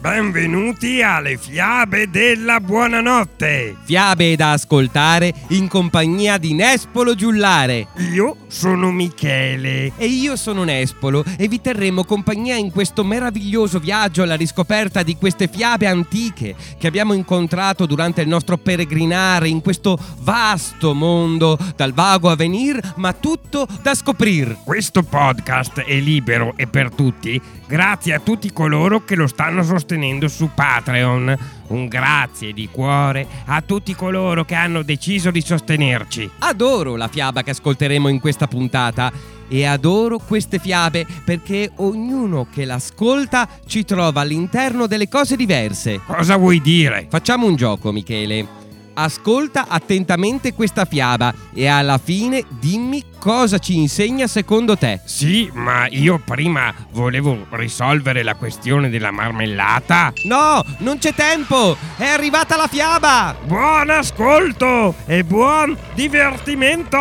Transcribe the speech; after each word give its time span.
Benvenuti 0.00 1.02
alle 1.02 1.36
fiabe 1.36 2.08
della 2.08 2.58
buonanotte. 2.58 3.76
Fiabe 3.84 4.34
da 4.34 4.52
ascoltare 4.52 5.30
in 5.48 5.68
compagnia 5.68 6.38
di 6.38 6.54
Nespolo 6.54 7.14
Giullare. 7.14 7.88
Io 8.10 8.38
sono 8.46 8.90
Michele. 8.90 9.92
E 9.98 10.06
io 10.06 10.36
sono 10.36 10.64
Nespolo 10.64 11.22
e 11.36 11.48
vi 11.48 11.60
terremo 11.60 12.04
compagnia 12.04 12.56
in 12.56 12.70
questo 12.70 13.04
meraviglioso 13.04 13.78
viaggio 13.78 14.22
alla 14.22 14.36
riscoperta 14.36 15.02
di 15.02 15.16
queste 15.16 15.48
fiabe 15.48 15.86
antiche 15.86 16.56
che 16.78 16.86
abbiamo 16.86 17.12
incontrato 17.12 17.84
durante 17.84 18.22
il 18.22 18.28
nostro 18.28 18.56
peregrinare 18.56 19.50
in 19.50 19.60
questo 19.60 19.98
vasto 20.20 20.94
mondo, 20.94 21.58
dal 21.76 21.92
vago 21.92 22.30
a 22.30 22.36
venir, 22.36 22.94
ma 22.96 23.12
tutto 23.12 23.68
da 23.82 23.94
scoprir. 23.94 24.60
Questo 24.64 25.02
podcast 25.02 25.80
è 25.82 25.94
libero 25.96 26.54
e 26.56 26.66
per 26.66 26.90
tutti, 26.90 27.38
grazie 27.66 28.14
a 28.14 28.20
tutti 28.20 28.50
coloro 28.50 29.04
che 29.04 29.14
lo 29.14 29.26
stanno 29.26 29.62
sostenendo 29.62 29.88
su 30.28 30.50
Patreon. 30.54 31.38
Un 31.68 31.86
grazie 31.86 32.52
di 32.52 32.68
cuore 32.70 33.26
a 33.46 33.60
tutti 33.62 33.94
coloro 33.94 34.44
che 34.44 34.54
hanno 34.54 34.82
deciso 34.82 35.30
di 35.30 35.40
sostenerci. 35.40 36.28
Adoro 36.40 36.96
la 36.96 37.08
fiaba 37.08 37.42
che 37.42 37.50
ascolteremo 37.50 38.08
in 38.08 38.20
questa 38.20 38.46
puntata 38.46 39.12
e 39.48 39.64
adoro 39.64 40.18
queste 40.18 40.58
fiabe 40.58 41.06
perché 41.24 41.72
ognuno 41.76 42.46
che 42.52 42.64
l'ascolta 42.64 43.48
ci 43.66 43.84
trova 43.84 44.20
all'interno 44.20 44.86
delle 44.86 45.08
cose 45.08 45.36
diverse. 45.36 46.00
Cosa 46.06 46.36
vuoi 46.36 46.60
dire? 46.60 47.06
Facciamo 47.08 47.46
un 47.46 47.56
gioco, 47.56 47.90
Michele. 47.90 48.68
Ascolta 48.94 49.66
attentamente 49.68 50.52
questa 50.54 50.84
fiaba 50.84 51.32
e 51.54 51.66
alla 51.66 51.98
fine 51.98 52.44
dimmi 52.48 53.04
cosa 53.18 53.58
ci 53.58 53.76
insegna 53.76 54.26
secondo 54.26 54.76
te. 54.76 55.00
Sì, 55.04 55.50
ma 55.52 55.86
io 55.88 56.20
prima 56.24 56.74
volevo 56.92 57.46
risolvere 57.50 58.22
la 58.22 58.34
questione 58.34 58.88
della 58.88 59.10
marmellata. 59.10 60.12
No, 60.24 60.64
non 60.78 60.98
c'è 60.98 61.14
tempo! 61.14 61.76
È 61.96 62.06
arrivata 62.06 62.56
la 62.56 62.66
fiaba! 62.66 63.36
Buon 63.44 63.90
ascolto 63.90 64.94
e 65.06 65.24
buon 65.24 65.76
divertimento! 65.94 66.98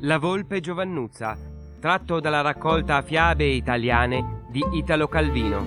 La 0.00 0.18
volpe 0.18 0.60
Giovannuzza, 0.60 1.36
tratto 1.80 2.20
dalla 2.20 2.42
raccolta 2.42 3.00
Fiabe 3.00 3.46
italiane 3.46 4.43
di 4.54 4.64
Italo 4.70 5.08
Calvino. 5.08 5.66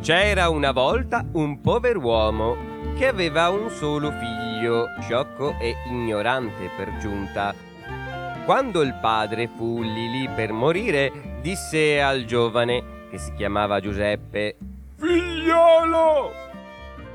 C'era 0.00 0.48
una 0.48 0.72
volta 0.72 1.24
un 1.34 1.60
pover'uomo 1.60 2.56
che 2.96 3.06
aveva 3.06 3.48
un 3.50 3.70
solo 3.70 4.10
figlio, 4.10 4.88
sciocco 5.02 5.54
e 5.60 5.76
ignorante 5.86 6.68
per 6.76 6.96
giunta. 6.96 7.54
Quando 8.44 8.82
il 8.82 8.98
padre 9.00 9.48
fu 9.56 9.82
lì 9.82 10.10
lì 10.10 10.28
per 10.34 10.50
morire, 10.50 11.38
disse 11.40 12.02
al 12.02 12.24
giovane, 12.24 13.06
che 13.08 13.18
si 13.18 13.32
chiamava 13.34 13.78
Giuseppe, 13.78 14.56
Figliolo, 14.96 16.46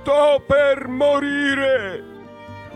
sto 0.03 0.43
per 0.45 0.89
morire 0.89 2.03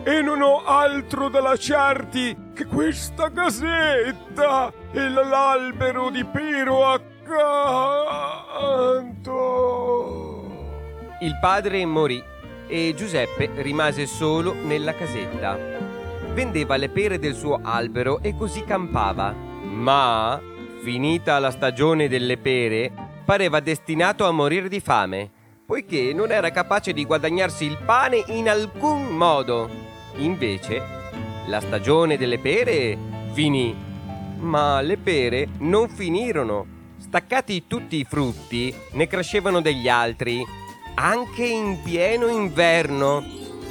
e 0.04 0.22
non 0.22 0.42
ho 0.42 0.64
altro 0.64 1.28
da 1.28 1.42
lasciarti 1.42 2.52
che 2.54 2.66
questa 2.66 3.30
casetta 3.30 4.72
e 4.94 5.10
l'albero 5.10 6.10
di 6.10 6.24
pero 6.24 6.88
accanto. 6.88 7.26
Il 11.20 11.38
padre 11.42 11.86
morì 11.86 12.24
e 12.66 12.94
Giuseppe 12.96 13.52
rimase 13.56 14.06
solo 14.06 14.54
nella 14.54 14.96
casetta. 14.96 15.58
Vendeva 16.34 16.78
le 16.78 16.88
pere 16.88 17.20
del 17.20 17.36
suo 17.36 17.60
albero 17.62 18.22
e 18.22 18.38
così 18.38 18.64
campava. 18.64 19.34
Ma, 19.34 20.40
finita 20.82 21.40
la 21.40 21.52
stagione 21.52 22.08
delle 22.08 22.38
pere, 22.38 22.90
pareva 23.26 23.60
destinato 23.60 24.26
a 24.26 24.32
morire 24.32 24.70
di 24.70 24.80
fame, 24.80 25.32
poiché 25.68 26.14
non 26.14 26.32
era 26.32 26.50
capace 26.50 26.94
di 26.94 27.04
guadagnarsi 27.04 27.66
il 27.66 27.78
pane 27.84 28.24
in 28.28 28.48
alcun 28.48 29.08
modo. 29.08 29.70
Invece, 30.16 30.82
la 31.48 31.60
stagione 31.60 32.18
delle 32.18 32.40
pere 32.40 32.98
finì, 33.34 33.76
ma 34.38 34.80
le 34.80 34.96
pere 34.96 35.50
non 35.60 35.90
finirono. 35.90 36.76
Staccati 36.98 37.68
tutti 37.68 37.98
i 37.98 38.06
frutti, 38.06 38.74
ne 38.94 39.08
crescevano 39.08 39.60
degli 39.60 39.90
altri, 39.90 40.42
anche 40.96 41.46
in 41.46 41.82
pieno 41.84 42.28
inverno, 42.28 43.22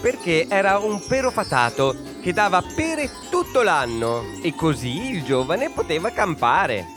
perché 0.03 0.47
era 0.51 0.79
un 0.79 1.01
pero 1.09 1.31
fatato 1.31 1.97
che 2.21 2.35
dava 2.35 2.63
pere 2.75 3.09
tutto 3.31 3.63
l'anno 3.63 4.23
e 4.43 4.55
così 4.55 5.13
il 5.13 5.25
giovane 5.25 5.71
poteva 5.71 6.11
campare. 6.11 6.96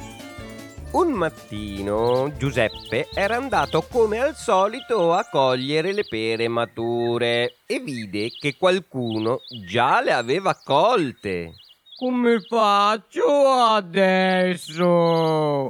Un 0.91 1.11
mattino 1.11 2.31
Giuseppe 2.35 3.09
era 3.13 3.35
andato 3.35 3.83
come 3.83 4.17
al 4.19 4.35
solito 4.35 5.13
a 5.13 5.23
cogliere 5.29 5.93
le 5.93 6.03
pere 6.03 6.47
mature 6.47 7.57
e 7.67 7.79
vide 7.79 8.31
che 8.31 8.57
qualcuno 8.57 9.41
già 9.67 10.01
le 10.01 10.13
aveva 10.13 10.59
colte. 10.61 11.53
Come 11.95 12.39
faccio 12.39 13.47
adesso? 13.75 14.89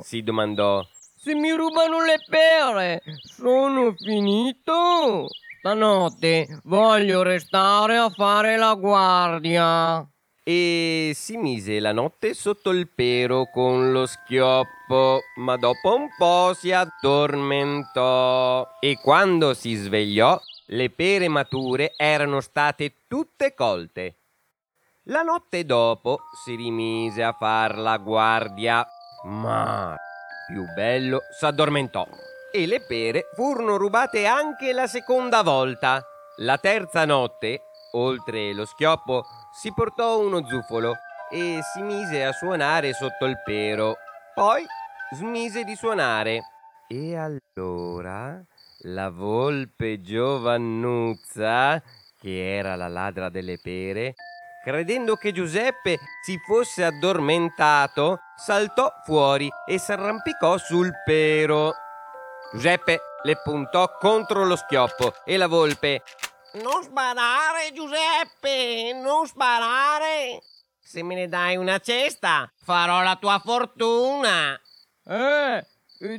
Si 0.03 0.23
domandò. 0.23 0.87
Se 1.17 1.35
mi 1.35 1.51
rubano 1.51 2.05
le 2.05 2.23
pere, 2.25 3.01
sono 3.21 3.93
finito? 3.97 5.27
Stanotte 5.59 6.61
voglio 6.63 7.23
restare 7.23 7.97
a 7.97 8.09
fare 8.09 8.55
la 8.55 8.73
guardia. 8.75 10.07
E 10.43 11.11
si 11.13 11.35
mise 11.35 11.81
la 11.81 11.91
notte 11.91 12.33
sotto 12.33 12.69
il 12.69 12.87
pero 12.87 13.49
con 13.51 13.91
lo 13.91 14.05
schioppo, 14.05 14.78
ma 15.35 15.55
dopo 15.57 15.95
un 15.95 16.07
po' 16.17 16.53
si 16.53 16.71
addormentò. 16.71 18.67
E 18.79 18.97
quando 19.01 19.53
si 19.53 19.75
svegliò, 19.75 20.39
le 20.67 20.89
pere 20.89 21.27
mature 21.27 21.93
erano 21.95 22.41
state 22.41 22.93
tutte 23.07 23.53
colte. 23.53 24.15
La 25.03 25.21
notte 25.21 25.65
dopo 25.65 26.19
si 26.43 26.55
rimise 26.55 27.23
a 27.23 27.33
far 27.33 27.77
la 27.77 27.97
guardia, 27.97 28.85
ma 29.23 29.95
più 30.47 30.65
bello 30.73 31.19
s'addormentò 31.37 32.07
e 32.51 32.65
le 32.65 32.81
pere 32.81 33.29
furono 33.35 33.77
rubate 33.77 34.25
anche 34.25 34.73
la 34.73 34.87
seconda 34.87 35.43
volta. 35.43 36.03
La 36.37 36.57
terza 36.57 37.05
notte, 37.05 37.63
oltre 37.93 38.53
lo 38.53 38.65
schioppo, 38.65 39.25
si 39.53 39.73
portò 39.73 40.19
uno 40.19 40.45
zufolo 40.47 40.95
e 41.29 41.59
si 41.73 41.81
mise 41.81 42.23
a 42.23 42.31
suonare 42.31 42.93
sotto 42.93 43.25
il 43.25 43.35
pero. 43.43 43.97
Poi 44.33 44.65
smise 45.11 45.63
di 45.63 45.75
suonare. 45.75 46.43
E 46.87 47.15
allora 47.15 48.41
la 48.83 49.09
volpe 49.09 50.01
Giovannuzza, 50.01 51.81
che 52.19 52.55
era 52.55 52.75
la 52.75 52.87
ladra 52.87 53.29
delle 53.29 53.57
pere, 53.61 54.15
credendo 54.63 55.15
che 55.15 55.31
Giuseppe 55.31 55.97
si 56.23 56.37
fosse 56.45 56.83
addormentato, 56.83 58.19
saltò 58.35 58.91
fuori 59.03 59.49
e 59.67 59.77
s'arrampicò 59.77 60.57
sul 60.57 60.91
pero. 61.05 61.73
Giuseppe 62.51 63.01
le 63.23 63.35
puntò 63.43 63.97
contro 63.99 64.45
lo 64.45 64.55
schioppo 64.55 65.13
e 65.25 65.37
la 65.37 65.47
volpe 65.47 66.01
Non 66.53 66.81
sparare, 66.83 67.71
Giuseppe, 67.73 68.93
non 68.93 69.27
sparare. 69.27 70.41
Se 70.79 71.03
me 71.03 71.13
ne 71.13 71.27
dai 71.27 71.55
una 71.55 71.77
cesta, 71.77 72.51
farò 72.63 73.03
la 73.03 73.15
tua 73.17 73.39
fortuna. 73.43 74.59
Eh, 75.11 75.65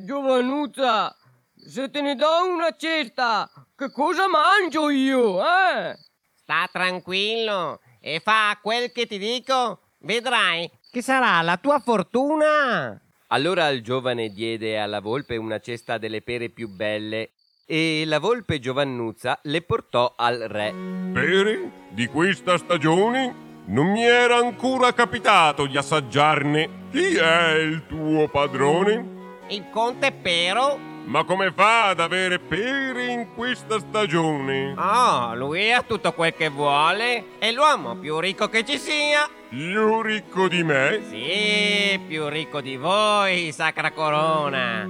Giovannuzza, 0.05 1.17
se 1.55 1.91
te 1.91 2.01
ne 2.01 2.17
do 2.17 2.27
una 2.53 2.75
cesta, 2.77 3.49
che 3.77 3.93
cosa 3.93 4.27
mangio 4.27 4.91
io, 4.91 5.39
eh? 5.39 5.97
Sta 6.35 6.69
tranquillo 6.73 7.79
e 8.01 8.19
fa 8.19 8.59
quel 8.61 8.91
che 8.91 9.07
ti 9.07 9.19
dico. 9.19 9.79
Vedrai 10.01 10.69
che 10.91 11.03
sarà 11.03 11.41
la 11.43 11.57
tua 11.57 11.79
fortuna. 11.79 13.01
Allora 13.29 13.69
il 13.69 13.85
giovane 13.85 14.31
diede 14.31 14.77
alla 14.77 15.01
volpe 15.01 15.37
una 15.37 15.61
cesta 15.61 15.97
delle 15.97 16.21
pere 16.21 16.49
più 16.49 16.69
belle 16.69 17.35
e 17.67 18.03
la 18.07 18.19
volpe 18.19 18.59
Giovannuzza 18.59 19.39
le 19.45 19.63
portò 19.63 20.15
al 20.17 20.41
re. 20.41 20.75
Pere 21.13 21.71
di 21.91 22.09
questa 22.09 22.59
stagione 22.59 23.50
non 23.71 23.93
mi 23.93 24.05
era 24.05 24.37
ancora 24.37 24.93
capitato 24.93 25.67
di 25.67 25.77
assaggiarne. 25.77 26.89
Chi 26.91 27.15
è 27.15 27.55
il 27.55 27.87
tuo 27.87 28.29
padrone? 28.29 29.19
Il 29.49 29.67
conte 29.71 30.11
Pero? 30.11 30.79
Ma 31.05 31.25
come 31.25 31.53
fa 31.53 31.89
ad 31.89 32.01
avere 32.01 32.41
pere 32.41 33.07
in 33.07 33.29
questa 33.35 33.79
stagione? 33.79 34.75
Oh, 34.77 35.35
lui 35.37 35.73
ha 35.73 35.83
tutto 35.83 36.13
quel 36.13 36.35
che 36.35 36.49
vuole. 36.49 37.39
È 37.39 37.51
l'uomo 37.53 37.97
più 37.97 38.19
ricco 38.19 38.49
che 38.49 38.65
ci 38.65 38.77
sia. 38.77 39.29
Più 39.49 40.03
ricco 40.03 40.49
di 40.49 40.63
me? 40.65 41.01
Sì, 41.09 41.99
più 42.07 42.29
ricco 42.29 42.61
di 42.61 42.77
voi, 42.77 43.53
sacra 43.53 43.93
corona. 43.93 44.83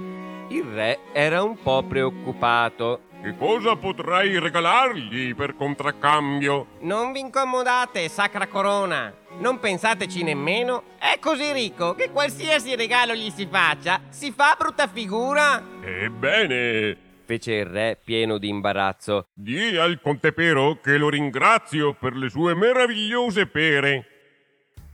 Il 0.49 0.63
re 0.73 0.99
era 1.13 1.43
un 1.43 1.55
po' 1.61 1.83
preoccupato 1.83 3.01
Che 3.21 3.37
cosa 3.37 3.75
potrei 3.75 4.39
regalargli 4.39 5.35
per 5.35 5.55
contraccambio? 5.55 6.77
Non 6.79 7.11
vi 7.11 7.19
incomodate, 7.19 8.09
sacra 8.09 8.47
corona. 8.47 9.13
Non 9.37 9.59
pensateci 9.59 10.23
nemmeno. 10.23 10.83
È 10.97 11.19
così 11.19 11.51
ricco 11.51 11.93
che 11.93 12.09
qualsiasi 12.09 12.75
regalo 12.75 13.13
gli 13.13 13.29
si 13.29 13.45
faccia, 13.45 14.01
si 14.09 14.31
fa 14.31 14.55
brutta 14.57 14.87
figura. 14.87 15.63
Ebbene, 15.83 16.97
fece 17.25 17.53
il 17.53 17.65
re 17.67 17.99
pieno 18.03 18.39
di 18.39 18.47
imbarazzo. 18.47 19.27
di 19.35 19.77
al 19.77 20.01
conte 20.01 20.31
Pero 20.31 20.79
che 20.81 20.97
lo 20.97 21.09
ringrazio 21.09 21.93
per 21.93 22.15
le 22.15 22.27
sue 22.27 22.55
meravigliose 22.55 23.45
pere. 23.45 24.05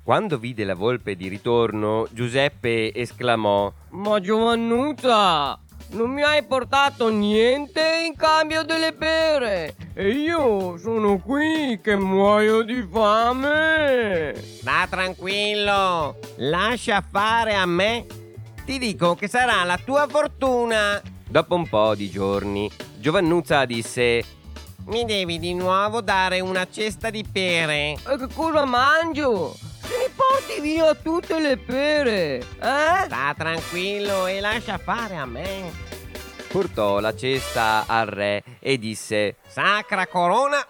Quando 0.04 0.38
vide 0.38 0.66
la 0.66 0.76
volpe 0.76 1.16
di 1.16 1.30
ritorno, 1.30 2.08
Giuseppe 2.12 2.94
esclamò: 2.94 3.72
Ma 3.92 4.20
Giovannuta, 4.20 5.60
non 5.90 6.12
mi 6.12 6.22
hai 6.22 6.44
portato 6.44 7.10
niente 7.10 8.04
in 8.06 8.16
cambio 8.16 8.64
delle 8.64 8.94
pere 8.94 9.76
e 9.94 10.10
io 10.10 10.78
sono 10.78 11.18
qui 11.18 11.80
che 11.82 11.96
muoio 11.96 12.62
di 12.62 12.88
fame. 12.92 14.34
Sta 14.36 14.86
tranquillo, 14.90 16.18
lascia 16.36 17.04
fare 17.10 17.56
a 17.56 17.66
me. 17.66 18.06
Ti 18.64 18.78
dico 18.78 19.16
che 19.16 19.28
sarà 19.28 19.64
la 19.64 19.80
tua 19.84 20.08
fortuna. 20.08 21.02
Dopo 21.28 21.56
un 21.56 21.68
po' 21.68 21.96
di 21.96 22.10
giorni, 22.10 22.70
Giovannuzza 23.00 23.66
disse: 23.66 24.24
Mi 24.86 25.04
devi 25.06 25.40
di 25.40 25.54
nuovo 25.54 26.02
dare 26.02 26.42
una 26.42 26.68
cesta 26.70 27.10
di 27.10 27.24
pere. 27.24 27.94
E 27.94 28.18
che 28.18 28.28
cosa 28.34 28.66
mangio? 28.66 29.56
Porti 30.38 30.62
via 30.62 30.94
tutte 30.94 31.40
le 31.40 31.58
pere, 31.58 32.36
eh? 32.38 33.06
Sta 33.06 33.34
tranquillo 33.36 34.28
e 34.28 34.40
lascia 34.40 34.78
fare 34.78 35.16
a 35.16 35.26
me. 35.26 35.72
Portò 36.48 37.00
la 37.00 37.16
cesta 37.16 37.86
al 37.88 38.06
re 38.06 38.44
e 38.60 38.78
disse: 38.78 39.38
Sacra 39.48 40.06
corona, 40.06 40.64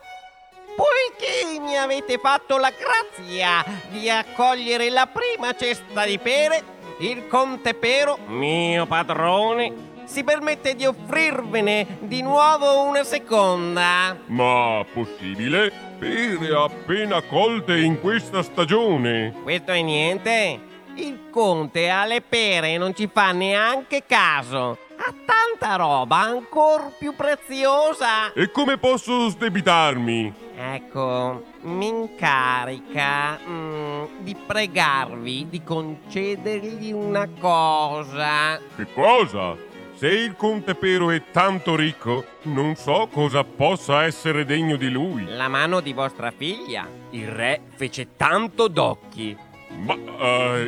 poiché 0.73 1.59
mi 1.59 1.75
avete 1.75 2.17
fatto 2.17 2.57
la 2.57 2.71
grazia 2.71 3.61
di 3.89 4.09
accogliere 4.09 4.89
la 4.89 5.05
prima 5.05 5.53
cesta 5.53 6.05
di 6.05 6.17
pere, 6.17 6.63
il 6.99 7.27
conte 7.27 7.73
Pero, 7.73 8.19
mio 8.25 8.85
padrone, 8.85 9.96
si 10.07 10.23
permette 10.23 10.73
di 10.73 10.85
offrirvene 10.85 11.97
di 11.99 12.21
nuovo 12.21 12.83
una 12.83 13.03
seconda. 13.03 14.17
Ma 14.27 14.83
possibile? 14.91 15.71
Pere 15.99 16.55
appena 16.55 17.21
colte 17.21 17.77
in 17.77 17.99
questa 17.99 18.41
stagione. 18.41 19.33
Questo 19.43 19.71
è 19.71 19.81
niente. 19.81 20.59
Il 20.95 21.29
conte 21.29 21.89
alle 21.89 22.21
pere 22.21 22.73
e 22.73 22.77
non 22.77 22.95
ci 22.95 23.09
fa 23.11 23.31
neanche 23.31 24.03
caso. 24.07 24.77
Ha 24.95 25.13
tanta 25.25 25.75
roba 25.75 26.17
ancora 26.17 26.89
più 26.97 27.13
preziosa. 27.13 28.31
E 28.33 28.49
come 28.49 28.77
posso 28.77 29.27
sdebitarmi? 29.29 30.45
Ecco, 30.55 31.43
mi 31.61 31.87
incarica 31.87 33.37
mm, 33.47 34.03
di 34.21 34.35
pregarvi 34.35 35.47
di 35.49 35.61
concedergli 35.61 36.91
una 36.91 37.29
cosa. 37.39 38.59
Che 38.75 38.87
cosa? 38.93 39.66
Se 39.97 40.07
il 40.07 40.35
conte 40.35 40.75
Pero 40.75 41.09
è 41.09 41.23
tanto 41.31 41.75
ricco, 41.75 42.23
non 42.43 42.75
so 42.75 43.09
cosa 43.11 43.43
possa 43.43 44.03
essere 44.03 44.45
degno 44.45 44.75
di 44.75 44.89
lui. 44.91 45.25
La 45.25 45.47
mano 45.47 45.79
di 45.79 45.91
vostra 45.91 46.29
figlia. 46.29 46.87
Il 47.09 47.27
re 47.27 47.61
fece 47.75 48.09
tanto 48.15 48.67
d'occhi. 48.67 49.35
Ma 49.69 49.95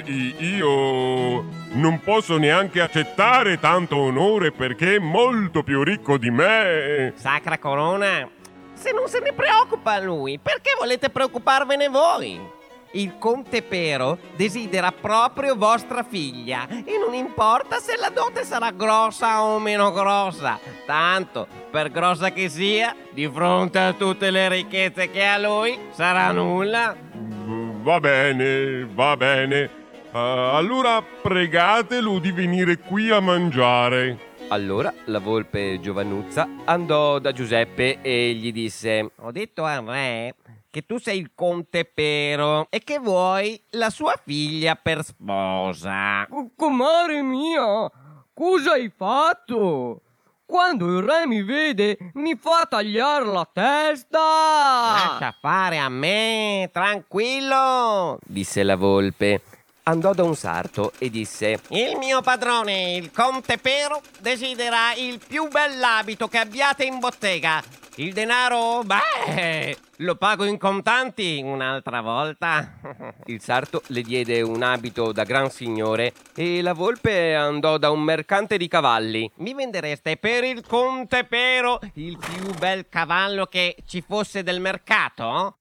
i- 0.04 0.36
io 0.40 1.44
non 1.74 2.00
posso 2.04 2.38
neanche 2.38 2.82
accettare 2.82 3.60
tanto 3.60 3.98
onore 3.98 4.52
perché 4.52 4.96
è 4.96 5.00
molto 5.00 5.62
più 5.62 5.84
ricco 5.84 6.18
di 6.18 6.32
me. 6.32 7.14
Sacra 7.16 7.60
corona, 7.60 8.28
se 8.74 8.92
non 8.92 9.08
se 9.08 9.20
ne 9.20 9.34
preoccupa 9.34 10.00
lui, 10.00 10.40
perché 10.42 10.72
volete 10.78 11.10
preoccuparvene 11.12 11.88
voi? 11.88 12.58
Il 12.92 13.18
conte 13.20 13.62
Pero 13.62 14.18
desidera 14.36 14.92
proprio 14.92 15.56
vostra 15.56 16.02
figlia 16.02 16.68
e 16.68 16.98
non 16.98 17.14
importa 17.14 17.78
se 17.78 17.96
la 17.96 18.10
dote 18.10 18.44
sarà 18.44 18.72
grossa 18.72 19.44
o 19.44 19.60
meno 19.60 19.92
grossa. 19.92 20.60
Tanto, 20.86 21.48
per 21.70 21.92
grossa 21.92 22.32
che 22.32 22.50
sia, 22.50 22.96
di 23.12 23.28
fronte 23.28 23.78
a 23.78 23.94
tutte 23.94 24.32
le 24.32 24.50
ricchezze 24.50 25.12
che 25.12 25.24
ha 25.24 25.38
lui, 25.38 25.78
sarà 25.92 26.32
nulla. 26.32 26.96
Va 27.82 28.00
bene, 28.00 28.86
va 28.86 29.16
bene. 29.16 29.70
Eh, 30.12 30.18
allora 30.18 31.04
pregatelo 31.04 32.18
di 32.18 32.32
venire 32.32 32.80
qui 32.80 33.12
a 33.12 33.20
mangiare. 33.20 34.28
Allora 34.48 34.92
la 35.06 35.20
volpe 35.20 35.80
Giovannuzza 35.80 36.48
andò 36.66 37.20
da 37.20 37.32
Giuseppe 37.32 38.00
e 38.02 38.34
gli 38.34 38.52
disse: 38.52 39.12
Ho 39.18 39.32
detto 39.32 39.64
al 39.64 39.84
re 39.86 40.34
che 40.72 40.86
tu 40.86 41.00
sei 41.00 41.18
il 41.20 41.32
conte 41.34 41.86
Pero 41.86 42.68
e 42.70 42.84
che 42.84 43.00
vuoi 43.00 43.62
la 43.72 43.90
sua 43.90 44.20
figlia 44.24 44.76
per 44.76 45.04
sposa. 45.04 46.26
Co- 46.30 46.52
Comare 46.56 47.22
mia, 47.22 47.90
cosa 48.34 48.72
hai 48.74 48.92
fatto? 48.96 50.02
Quando 50.46 50.98
il 50.98 51.04
re 51.06 51.28
mi 51.28 51.44
vede, 51.44 51.98
mi 52.14 52.36
fa 52.36 52.66
tagliare 52.68 53.26
la 53.26 53.48
testa. 53.52 54.18
Lascia 54.20 55.36
fare 55.40 55.78
a 55.78 55.90
me, 55.90 56.70
tranquillo. 56.74 58.18
disse 58.26 58.64
la 58.64 58.76
volpe. 58.76 59.42
Andò 59.84 60.14
da 60.14 60.24
un 60.24 60.36
sarto 60.36 60.92
e 60.98 61.10
disse: 61.10 61.60
Il 61.70 61.98
mio 61.98 62.22
padrone, 62.22 62.96
il 62.96 63.12
conte 63.12 63.58
Pero, 63.58 64.02
desidera 64.20 64.94
il 64.96 65.20
più 65.26 65.48
bell'abito 65.48 66.28
che 66.28 66.38
abbiate 66.40 66.84
in 66.84 67.00
bottega. 67.00 67.64
Il 68.00 68.14
denaro, 68.14 68.82
beh, 68.86 69.78
lo 69.98 70.16
pago 70.16 70.46
in 70.46 70.58
contanti 70.58 71.42
un'altra 71.44 72.00
volta. 72.00 72.76
Il 73.28 73.42
sarto 73.42 73.82
le 73.88 74.04
diede 74.04 74.42
un 74.42 74.64
abito 74.64 75.12
da 75.12 75.26
gran 75.26 75.50
signore 75.50 76.14
e 76.34 76.62
la 76.62 76.72
volpe 76.72 77.36
andò 77.36 77.78
da 77.78 77.92
un 77.92 78.00
mercante 78.00 78.56
di 78.56 78.70
cavalli. 78.70 79.30
Mi 79.40 79.54
vendereste 79.54 80.16
per 80.16 80.46
il 80.46 80.66
conte 80.66 81.26
Pero 81.26 81.78
il 81.96 82.18
più 82.18 82.54
bel 82.58 82.88
cavallo 82.88 83.48
che 83.48 83.76
ci 83.86 84.00
fosse 84.00 84.44
del 84.44 84.62
mercato? 84.62 85.58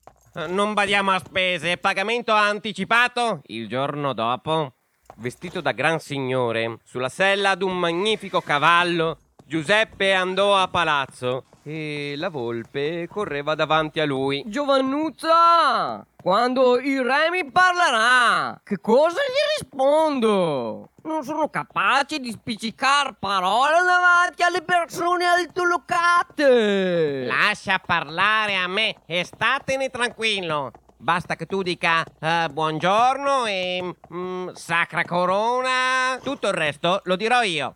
Non 0.46 0.74
badiamo 0.74 1.10
a 1.10 1.18
spese, 1.18 1.76
pagamento 1.76 2.30
anticipato 2.30 3.40
il 3.46 3.66
giorno 3.66 4.12
dopo. 4.12 4.74
Vestito 5.16 5.60
da 5.60 5.72
gran 5.72 5.98
signore, 5.98 6.78
sulla 6.84 7.08
sella 7.08 7.56
d'un 7.56 7.76
magnifico 7.76 8.40
cavallo, 8.40 9.18
Giuseppe 9.44 10.12
andò 10.12 10.56
a 10.56 10.68
palazzo 10.68 11.46
e 11.68 12.14
la 12.16 12.30
volpe 12.30 13.06
correva 13.10 13.54
davanti 13.54 14.00
a 14.00 14.06
lui. 14.06 14.42
Giovannuzza, 14.46 16.02
quando 16.16 16.78
il 16.78 17.02
re 17.02 17.28
mi 17.30 17.50
parlerà, 17.50 18.58
che 18.64 18.80
cosa 18.80 19.20
gli 19.20 19.60
rispondo? 19.60 20.92
Non 21.02 21.22
sono 21.24 21.50
capace 21.50 22.20
di 22.20 22.30
spiccicare 22.30 23.16
parole 23.18 23.82
davanti 23.84 24.42
alle 24.42 24.62
persone 24.62 25.26
altolocate. 25.26 27.26
Lascia 27.26 27.78
parlare 27.84 28.56
a 28.56 28.66
me 28.66 28.96
e 29.04 29.24
statene 29.24 29.90
tranquillo. 29.90 30.72
Basta 30.96 31.36
che 31.36 31.44
tu 31.44 31.62
dica 31.62 32.02
eh, 32.18 32.48
buongiorno 32.50 33.44
e 33.44 33.94
mm, 34.12 34.48
sacra 34.54 35.04
corona. 35.04 36.18
Tutto 36.22 36.48
il 36.48 36.54
resto 36.54 37.02
lo 37.04 37.14
dirò 37.14 37.42
io. 37.42 37.74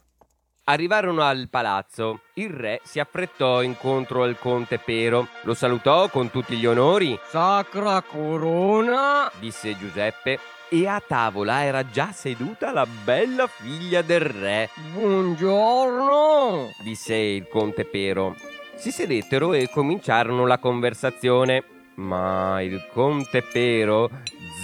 Arrivarono 0.64 1.22
al 1.22 1.48
palazzo. 1.50 2.20
Il 2.34 2.50
re 2.50 2.80
si 2.84 3.00
affrettò 3.00 3.62
incontro 3.62 4.22
al 4.22 4.38
conte 4.38 4.78
Pero, 4.78 5.26
lo 5.42 5.54
salutò 5.54 6.08
con 6.08 6.30
tutti 6.30 6.56
gli 6.56 6.66
onori, 6.66 7.18
Sacra 7.26 8.00
corona. 8.02 9.28
disse 9.40 9.76
Giuseppe, 9.76 10.38
e 10.68 10.86
a 10.86 11.02
tavola 11.04 11.64
era 11.64 11.84
già 11.90 12.12
seduta 12.12 12.70
la 12.70 12.86
bella 12.86 13.48
figlia 13.48 14.02
del 14.02 14.20
re, 14.20 14.70
Buongiorno. 14.92 16.70
disse 16.84 17.16
il 17.16 17.48
conte 17.48 17.84
Pero. 17.84 18.36
Si 18.76 18.92
sedettero 18.92 19.54
e 19.54 19.68
cominciarono 19.68 20.46
la 20.46 20.58
conversazione, 20.58 21.64
ma 21.96 22.62
il 22.62 22.86
conte 22.92 23.42
Pero, 23.42 24.10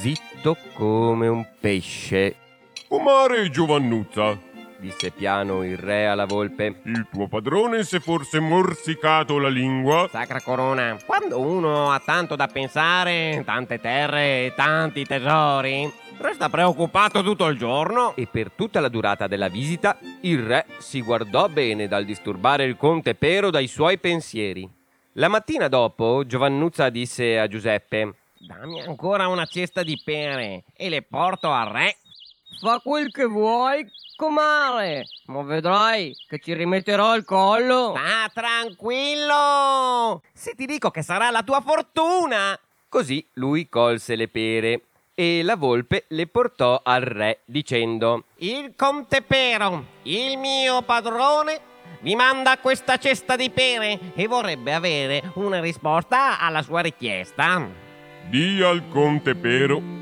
zitto 0.01 0.57
come 0.75 1.27
un 1.27 1.45
pesce, 1.61 2.37
Comare 2.89 3.51
Giovannuzza, 3.51 4.39
disse 4.79 5.11
piano 5.11 5.65
il 5.65 5.77
re 5.77 6.07
alla 6.07 6.25
volpe. 6.25 6.81
il 6.85 7.07
tuo 7.11 7.29
padrone 7.29 7.85
si 7.85 7.97
è 7.97 8.01
forse 8.01 8.41
morsicato 8.41 9.39
la 9.39 9.49
lingua? 9.49 10.09
Sacra 10.11 10.41
corona, 10.41 10.97
quando 11.05 11.41
uno 11.41 11.91
ha 11.91 12.01
tanto 12.01 12.37
da 12.37 12.47
pensare, 12.47 13.43
tante 13.45 13.81
terre 13.81 14.47
e 14.47 14.53
tanti 14.55 15.05
tesori, 15.05 15.91
resta 16.19 16.49
preoccupato 16.49 17.23
tutto 17.23 17.47
il 17.47 17.59
giorno. 17.59 18.15
E 18.17 18.27
per 18.31 18.51
tutta 18.53 18.81
la 18.81 18.89
durata 18.89 19.27
della 19.27 19.49
visita, 19.49 19.99
il 20.23 20.43
re 20.43 20.67
si 20.79 21.03
guardò 21.03 21.49
bene 21.49 21.89
dal 21.89 22.05
disturbare 22.05 22.65
il 22.65 22.77
conte 22.77 23.15
Pero 23.15 23.51
dai 23.51 23.67
suoi 23.67 23.99
pensieri. 23.99 24.69
La 25.13 25.29
mattina 25.29 25.69
dopo, 25.69 26.25
Giovannuzza 26.25 26.91
disse 26.91 27.39
a 27.39 27.49
Giuseppe: 27.49 28.15
Dammi 28.39 28.83
ancora 28.83 29.27
una 29.27 29.47
cesta 29.47 29.83
di 29.83 30.01
pere 30.05 30.63
e 30.77 30.89
le 30.89 31.03
porto 31.03 31.51
al 31.51 31.69
re. 31.69 31.97
Fa 32.61 32.81
quel 32.83 33.11
che 33.13 33.25
vuoi, 33.25 33.89
comare. 34.17 35.05
Ma 35.27 35.43
vedrai 35.43 36.13
che 36.27 36.41
ci 36.41 36.55
rimetterò 36.55 37.15
il 37.15 37.25
collo. 37.25 37.95
Sta 37.97 38.31
tranquillo! 38.33 40.23
Se 40.33 40.55
ti 40.55 40.67
dico 40.67 40.91
che 40.91 41.03
sarà 41.03 41.31
la 41.31 41.43
tua 41.43 41.61
fortuna! 41.61 42.59
Così 42.89 43.25
lui 43.35 43.69
colse 43.69 44.17
le 44.17 44.29
pere 44.29 44.87
e 45.15 45.43
la 45.43 45.57
volpe 45.57 46.07
le 46.09 46.27
portò 46.27 46.81
al 46.83 47.03
re 47.03 47.41
dicendo 47.45 48.25
Il 48.37 48.73
conte 48.75 49.23
Pero, 49.23 49.85
il 50.03 50.39
mio 50.39 50.83
padrone, 50.83 51.61
vi 52.01 52.17
manda 52.17 52.59
questa 52.59 52.97
cesta 52.97 53.37
di 53.37 53.51
pere 53.51 54.13
e 54.15 54.27
vorrebbe 54.27 54.73
avere 54.73 55.33
una 55.35 55.61
risposta 55.61 56.41
alla 56.41 56.63
sua 56.63 56.81
richiesta. 56.81 57.69
Dì 58.29 58.63
al 58.63 58.89
conte 58.89 59.35
Pero 59.35 59.98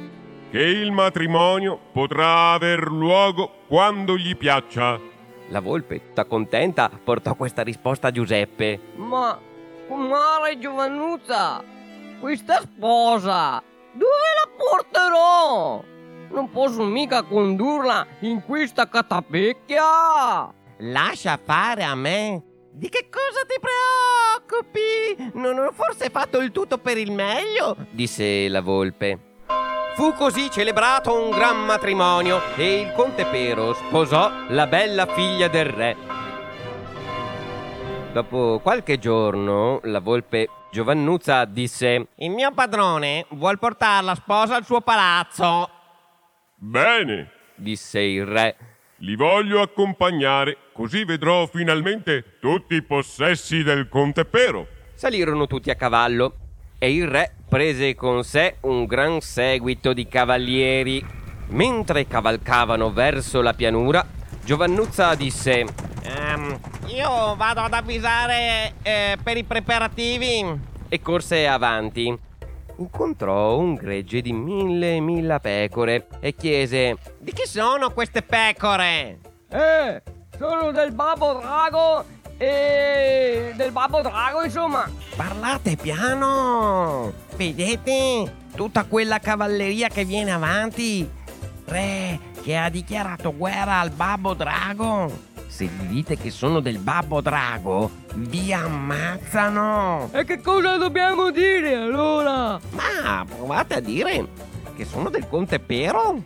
che 0.51 0.63
il 0.63 0.93
matrimonio 0.93 1.79
potrà 1.93 2.53
aver 2.53 2.87
luogo 2.89 3.51
quando 3.67 4.17
gli 4.17 4.37
piaccia. 4.37 4.99
La 5.49 5.61
volpe, 5.61 6.07
tutta 6.07 6.25
contenta, 6.25 6.91
portò 7.03 7.35
questa 7.35 7.63
risposta 7.63 8.09
a 8.09 8.11
Giuseppe. 8.11 8.81
Ma, 8.97 9.39
comare 9.89 10.59
Giovannuzza, 10.59 11.63
questa 12.21 12.61
sposa, 12.61 13.63
dove 13.93 14.07
la 14.35 14.51
porterò? 14.57 15.85
Non 16.31 16.51
posso 16.51 16.83
mica 16.85 17.23
condurla 17.23 18.07
in 18.21 18.43
questa 18.45 18.89
catapecchia. 18.89 20.53
Lascia 20.79 21.39
fare 21.43 21.85
a 21.85 21.95
me. 21.95 22.43
Di 22.73 22.89
che 22.89 23.09
cosa 23.09 23.47
ti 23.47 23.59
preoccupi? 23.59 25.31
Non 25.39 25.59
ho 25.59 25.71
forse 25.73 26.11
fatto 26.11 26.41
il 26.41 26.51
tutto 26.51 26.79
per 26.79 26.99
il 26.99 27.11
meglio? 27.13 27.77
disse 27.91 28.49
la 28.49 28.61
volpe. 28.61 29.35
Fu 29.97 30.13
così 30.13 30.51
celebrato 30.51 31.19
un 31.19 31.31
gran 31.31 31.65
matrimonio 31.65 32.55
e 32.55 32.81
il 32.83 32.93
conte 32.93 33.25
Pero 33.25 33.73
sposò 33.73 34.31
la 34.49 34.67
bella 34.67 35.07
figlia 35.07 35.49
del 35.49 35.65
re. 35.65 35.97
Dopo 38.13 38.61
qualche 38.63 38.99
giorno, 38.99 39.81
la 39.85 40.01
volpe 40.01 40.51
Giovannuzza 40.71 41.47
disse: 41.47 42.09
Il 42.17 42.31
mio 42.31 42.53
padrone 42.53 43.25
vuol 43.31 43.59
portare 43.59 44.05
la 44.05 44.15
sposa 44.15 44.57
al 44.57 44.67
suo 44.67 44.83
palazzo. 44.83 45.71
Bene, 46.57 47.31
disse 47.55 47.99
il 47.99 48.27
re. 48.27 48.57
li 48.99 49.17
voglio 49.17 49.63
accompagnare, 49.63 50.59
così 50.75 51.07
vedrò 51.07 51.47
finalmente 51.47 52.39
tutti 52.39 52.75
i 52.75 52.83
possessi 52.83 53.63
del 53.63 53.89
conte 53.89 54.27
Pero. 54.27 54.67
Salirono 54.93 55.47
tutti 55.47 55.71
a 55.71 55.75
cavallo 55.75 56.46
e 56.79 56.93
il 56.93 57.07
re 57.07 57.33
prese 57.49 57.95
con 57.95 58.23
sé 58.25 58.57
un 58.63 58.85
gran 58.85 59.21
seguito 59.21 59.93
di 59.93 60.07
cavalieri. 60.07 61.05
Mentre 61.49 62.07
cavalcavano 62.07 62.93
verso 62.93 63.41
la 63.41 63.55
pianura, 63.55 64.05
Giovannuzza 64.45 65.15
disse: 65.15 65.65
Ehm, 66.03 66.59
io 66.87 67.37
vado 67.37 67.61
ad 67.61 67.73
avvisare 67.73 68.75
eh, 68.83 69.17
per 69.23 69.37
i 69.37 69.45
preparativi. 69.45 70.75
e 70.89 71.01
corse 71.01 71.47
avanti. 71.47 72.17
Incontrò 72.79 73.57
un 73.59 73.75
gregge 73.75 74.21
di 74.21 74.33
mille 74.33 74.97
e 74.97 75.01
mille 75.01 75.39
pecore 75.41 76.09
e 76.21 76.35
chiese: 76.35 76.97
Di 77.19 77.33
chi 77.33 77.47
sono 77.47 77.91
queste 77.91 78.23
pecore? 78.23 79.19
Eh, 79.49 80.03
sono 80.37 80.71
del 80.73 80.93
babbo 80.93 81.35
drago 81.41 82.05
e 82.39 83.53
del 83.57 83.73
babbo 83.73 84.01
drago, 84.03 84.43
insomma. 84.43 84.91
Parlate 85.15 85.77
piano! 85.77 87.13
Vedete? 87.37 88.33
Tutta 88.55 88.85
quella 88.85 89.19
cavalleria 89.19 89.89
che 89.89 90.05
viene 90.05 90.33
avanti. 90.33 91.09
Re, 91.65 92.19
che 92.43 92.57
ha 92.57 92.69
dichiarato 92.69 93.35
guerra 93.35 93.81
al 93.81 93.91
babbo 93.91 94.35
drago. 94.35 95.35
Se 95.49 95.65
gli 95.65 95.87
dite 95.87 96.17
che 96.17 96.31
sono 96.31 96.61
del 96.61 96.79
babbo 96.79 97.21
drago, 97.21 97.91
vi 98.15 98.53
ammazzano. 98.53 100.11
E 100.13 100.25
che 100.25 100.41
cosa 100.41 100.77
dobbiamo 100.77 101.31
dire 101.31 101.75
allora? 101.75 102.61
Ma 102.71 103.25
provate 103.25 103.75
a 103.75 103.81
dire 103.81 104.29
che 104.77 104.85
sono 104.85 105.09
del 105.09 105.27
conte 105.29 105.59
Pero? 105.59 106.23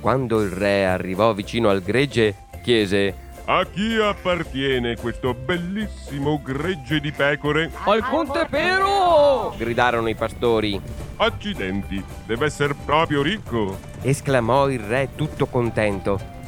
Quando 0.00 0.42
il 0.42 0.50
re 0.50 0.86
arrivò 0.86 1.32
vicino 1.32 1.68
al 1.68 1.82
gregge, 1.82 2.48
chiese: 2.62 3.28
A 3.46 3.64
chi 3.66 3.96
appartiene 3.96 4.96
questo 4.96 5.34
bellissimo 5.34 6.40
gregge 6.42 7.00
di 7.00 7.10
pecore? 7.10 7.70
Al 7.84 8.02
conte 8.08 8.46
Pero! 8.48 9.52
gridarono 9.56 10.08
i 10.08 10.14
pastori. 10.14 10.80
Accidenti, 11.16 12.02
deve 12.26 12.46
essere 12.46 12.74
proprio 12.84 13.22
ricco. 13.22 13.76
esclamò 14.02 14.68
il 14.70 14.80
re 14.80 15.10
tutto 15.16 15.46
contento. 15.46 16.38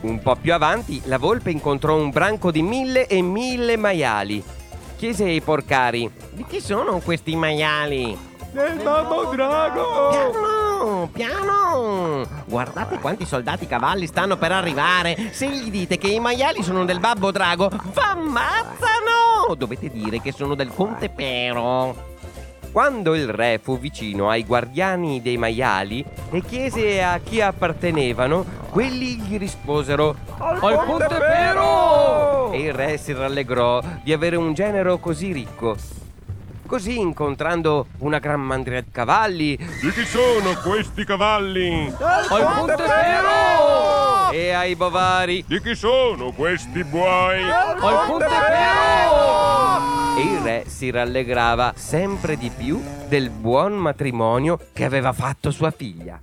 Un 0.00 0.20
po' 0.20 0.34
più 0.34 0.52
avanti 0.52 1.00
la 1.04 1.18
volpe 1.18 1.50
incontrò 1.50 1.94
un 1.94 2.10
branco 2.10 2.50
di 2.50 2.62
mille 2.62 3.06
e 3.06 3.22
mille 3.22 3.76
maiali. 3.76 4.42
Chiese 4.96 5.24
ai 5.24 5.40
porcari: 5.40 6.10
Di 6.30 6.44
chi 6.44 6.60
sono 6.60 6.98
questi 6.98 7.36
maiali? 7.36 8.18
Del 8.50 8.80
babbo 8.82 9.26
drago! 9.26 10.08
Piano, 10.10 11.08
piano! 11.12 12.41
Guardate 12.52 12.98
quanti 12.98 13.24
soldati 13.24 13.66
cavalli 13.66 14.06
stanno 14.06 14.36
per 14.36 14.52
arrivare. 14.52 15.16
Se 15.30 15.48
gli 15.48 15.70
dite 15.70 15.96
che 15.96 16.08
i 16.08 16.20
maiali 16.20 16.62
sono 16.62 16.84
del 16.84 17.00
babbo 17.00 17.30
drago, 17.30 17.70
v'ammazzano! 17.94 19.54
Dovete 19.56 19.88
dire 19.88 20.20
che 20.20 20.32
sono 20.32 20.54
del 20.54 20.68
conte 20.68 21.08
Pero. 21.08 22.10
Quando 22.70 23.14
il 23.14 23.28
re 23.30 23.58
fu 23.58 23.78
vicino 23.78 24.28
ai 24.28 24.44
guardiani 24.44 25.22
dei 25.22 25.38
maiali 25.38 26.04
e 26.30 26.42
chiese 26.42 27.02
a 27.02 27.18
chi 27.20 27.40
appartenevano, 27.40 28.44
quelli 28.68 29.16
gli 29.16 29.38
risposero: 29.38 30.14
Al 30.36 30.84
conte 30.84 31.06
Pero! 31.08 32.52
E 32.52 32.64
il 32.64 32.74
re 32.74 32.98
si 32.98 33.14
rallegrò 33.14 33.80
di 34.02 34.12
avere 34.12 34.36
un 34.36 34.52
genero 34.52 34.98
così 34.98 35.32
ricco. 35.32 35.74
Così, 36.72 36.98
incontrando 36.98 37.88
una 37.98 38.18
gran 38.18 38.40
mandria 38.40 38.80
di 38.80 38.90
cavalli 38.90 39.58
Di 39.58 39.90
chi 39.92 40.06
sono 40.06 40.54
questi 40.62 41.04
cavalli? 41.04 41.92
Al 41.98 42.54
conte 42.56 42.76
Pero! 42.76 44.30
e 44.30 44.52
ai 44.52 44.74
bovari, 44.74 45.44
Di 45.46 45.60
chi 45.60 45.74
sono 45.74 46.32
questi 46.32 46.82
buoi? 46.82 47.42
Al 47.42 48.06
conte 48.06 48.24
Pero! 48.24 50.16
e 50.16 50.22
il 50.22 50.40
re 50.40 50.64
si 50.66 50.90
rallegrava 50.90 51.74
sempre 51.76 52.38
di 52.38 52.50
più 52.50 52.82
del 53.06 53.28
buon 53.28 53.74
matrimonio 53.74 54.58
che 54.72 54.86
aveva 54.86 55.12
fatto 55.12 55.50
sua 55.50 55.70
figlia. 55.70 56.18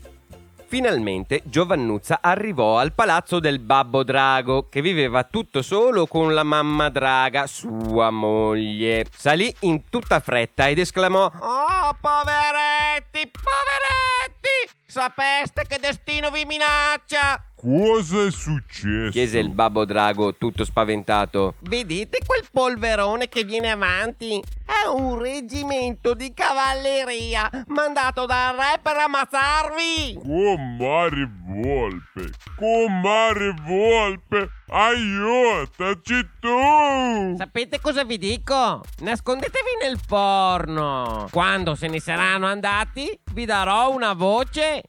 Finalmente 0.70 1.42
Giovannuzza 1.46 2.20
arrivò 2.22 2.78
al 2.78 2.94
palazzo 2.94 3.40
del 3.40 3.58
babbo 3.58 4.04
Drago, 4.04 4.70
che 4.70 4.84
viveva 4.84 5.24
tutto 5.24 5.64
solo 5.64 6.06
con 6.06 6.36
la 6.36 6.44
mamma 6.44 6.90
Draga, 6.90 7.48
sua 7.48 8.12
moglie. 8.12 9.08
Salì 9.12 9.52
in 9.62 9.90
tutta 9.90 10.20
fretta 10.20 10.68
ed 10.68 10.78
esclamò: 10.78 11.26
Oh, 11.26 11.98
poveretti, 12.00 13.32
poveretti! 13.32 14.70
Sapeste 14.86 15.66
che 15.68 15.80
destino 15.80 16.30
vi 16.30 16.46
minaccia? 16.46 17.49
Cosa 17.62 18.26
è 18.26 18.32
successo? 18.32 19.12
chiese 19.12 19.38
il 19.38 19.50
babbo 19.50 19.84
Drago, 19.84 20.34
tutto 20.36 20.64
spaventato. 20.64 21.56
Vedete 21.60 22.20
quel 22.26 22.46
polverone 22.50 23.28
che 23.28 23.44
viene 23.44 23.70
avanti? 23.70 24.42
È 24.66 24.88
un 24.88 25.20
reggimento 25.20 26.14
di 26.14 26.34
cavalleria 26.34 27.50
mandato 27.68 28.26
dal 28.26 28.56
re 28.56 28.80
per 28.82 28.96
ammazzarvi! 28.96 30.20
Comare 30.24 31.30
volpe! 31.48 32.32
Comare 32.56 33.54
volpe! 33.68 34.50
Aiutaci 34.70 36.30
tu! 36.40 37.36
Sapete 37.36 37.82
cosa 37.82 38.06
vi 38.06 38.18
dico? 38.18 38.82
Nascondetevi 39.00 39.84
nel 39.84 40.00
forno! 40.00 41.28
Quando 41.30 41.76
se 41.76 41.88
ne 41.88 42.00
saranno 42.00 42.46
andati, 42.46 43.20
vi 43.34 43.44
darò 43.44 43.92
una 43.94 44.14
voce! 44.14 44.84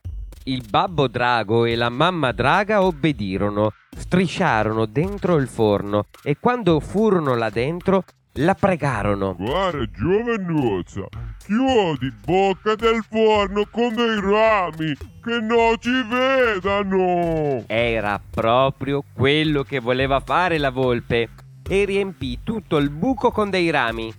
Il 0.50 0.64
babbo 0.69 1.07
Drago 1.07 1.64
e 1.64 1.76
la 1.76 1.90
mamma 1.90 2.33
Draga 2.33 2.83
obbedirono, 2.83 3.71
strisciarono 3.97 4.85
dentro 4.87 5.37
il 5.37 5.47
forno 5.47 6.07
e 6.25 6.38
quando 6.40 6.80
furono 6.80 7.37
là 7.37 7.50
dentro 7.50 8.02
la 8.33 8.57
pregarono. 8.57 9.37
Guarda, 9.37 9.88
giovanuzza, 9.92 11.07
chiudi 11.38 12.12
bocca 12.25 12.75
del 12.75 13.00
forno 13.09 13.64
con 13.71 13.95
dei 13.95 14.21
rami 14.21 14.92
che 15.23 15.38
non 15.40 15.76
ci 15.78 16.02
vedano. 16.09 17.62
Era 17.69 18.21
proprio 18.28 19.04
quello 19.14 19.62
che 19.62 19.78
voleva 19.78 20.19
fare 20.19 20.59
la 20.59 20.71
volpe 20.71 21.28
e 21.62 21.85
riempì 21.85 22.40
tutto 22.42 22.76
il 22.78 22.90
buco 22.90 23.30
con 23.30 23.50
dei 23.50 23.71
rami. 23.71 24.12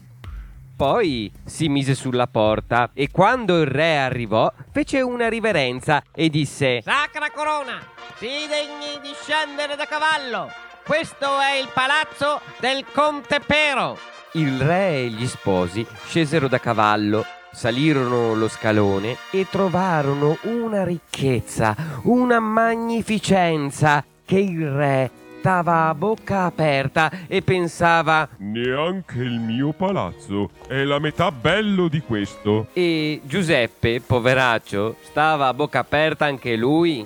Poi 0.81 1.31
si 1.45 1.69
mise 1.69 1.93
sulla 1.93 2.25
porta 2.25 2.89
e 2.95 3.11
quando 3.11 3.61
il 3.61 3.67
re 3.67 3.99
arrivò 3.99 4.51
fece 4.71 4.99
una 5.01 5.29
riverenza 5.29 6.01
e 6.11 6.27
disse 6.27 6.81
Sacra 6.81 7.29
corona, 7.29 7.79
si 8.15 8.25
degni 8.25 8.99
di 8.99 9.13
scendere 9.13 9.75
da 9.75 9.85
cavallo! 9.85 10.49
Questo 10.83 11.39
è 11.39 11.59
il 11.59 11.69
palazzo 11.71 12.41
del 12.59 12.83
conte 12.91 13.41
Pero! 13.45 13.95
Il 14.31 14.59
re 14.59 15.03
e 15.03 15.09
gli 15.09 15.27
sposi 15.27 15.85
scesero 16.07 16.47
da 16.47 16.59
cavallo 16.59 17.23
Salirono 17.51 18.33
lo 18.33 18.47
scalone 18.47 19.17
e 19.29 19.45
trovarono 19.51 20.39
una 20.45 20.83
ricchezza, 20.83 21.75
una 22.05 22.39
magnificenza 22.39 24.03
che 24.25 24.39
il 24.39 24.67
re 24.67 25.11
stava 25.41 25.87
a 25.87 25.95
bocca 25.95 26.43
aperta 26.43 27.11
e 27.25 27.41
pensava 27.41 28.29
Neanche 28.37 29.17
il 29.23 29.39
mio 29.39 29.71
palazzo 29.73 30.51
è 30.67 30.83
la 30.83 30.99
metà 30.99 31.31
bello 31.31 31.87
di 31.87 31.99
questo. 32.01 32.67
e 32.73 33.21
Giuseppe, 33.23 34.01
poveraccio, 34.05 34.97
stava 35.01 35.47
a 35.47 35.53
bocca 35.55 35.79
aperta 35.79 36.25
anche 36.25 36.55
lui. 36.55 37.03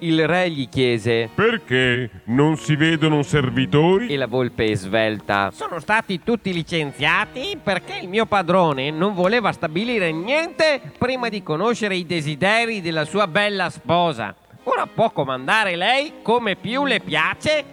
Il 0.00 0.26
re 0.26 0.50
gli 0.50 0.68
chiese 0.68 1.30
Perché 1.34 2.10
non 2.24 2.56
si 2.58 2.74
vedono 2.76 3.22
servitori? 3.22 4.08
e 4.08 4.16
la 4.18 4.26
volpe 4.26 4.74
svelta 4.76 5.50
Sono 5.54 5.78
stati 5.80 6.20
tutti 6.22 6.52
licenziati 6.52 7.56
perché 7.62 8.00
il 8.02 8.08
mio 8.08 8.26
padrone 8.26 8.90
non 8.90 9.14
voleva 9.14 9.52
stabilire 9.52 10.12
niente 10.12 10.82
prima 10.98 11.28
di 11.30 11.42
conoscere 11.42 11.96
i 11.96 12.04
desideri 12.04 12.82
della 12.82 13.04
sua 13.06 13.26
bella 13.26 13.70
sposa. 13.70 14.34
Ora 14.68 14.86
può 14.86 15.10
comandare 15.10 15.76
lei 15.76 16.14
come 16.22 16.56
più 16.56 16.84
le 16.84 16.98
piace? 16.98 17.64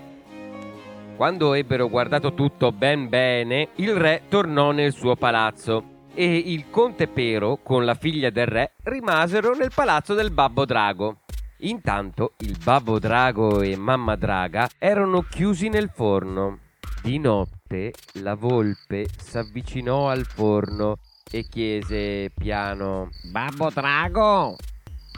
Quando 1.15 1.53
ebbero 1.55 1.89
guardato 1.89 2.35
tutto 2.35 2.71
ben 2.71 3.09
bene, 3.09 3.69
il 3.77 3.95
re 3.95 4.23
tornò 4.29 4.71
nel 4.71 4.93
suo 4.93 5.15
palazzo 5.15 6.07
e 6.13 6.35
il 6.37 6.69
conte 6.69 7.07
Pero 7.07 7.57
con 7.63 7.83
la 7.83 7.95
figlia 7.95 8.29
del 8.29 8.45
re 8.45 8.73
rimasero 8.83 9.55
nel 9.55 9.71
palazzo 9.73 10.13
del 10.13 10.29
babbo 10.29 10.65
drago. 10.65 11.21
Intanto 11.61 12.33
il 12.39 12.57
babbo 12.63 12.99
drago 12.99 13.61
e 13.61 13.75
mamma 13.75 14.15
draga 14.15 14.69
erano 14.77 15.21
chiusi 15.21 15.69
nel 15.69 15.89
forno. 15.91 16.59
Di 17.01 17.17
notte 17.17 17.91
la 18.21 18.35
volpe 18.35 19.07
s'avvicinò 19.17 20.09
al 20.09 20.25
forno 20.25 20.97
e 21.31 21.47
chiese 21.49 22.29
piano 22.35 23.09
Babbo 23.31 23.71
Drago, 23.71 24.55